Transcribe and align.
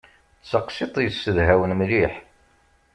D 0.41 0.45
taqsiṭ 0.49 0.95
yessedhawen 1.05 1.71
mliḥ. 1.79 2.13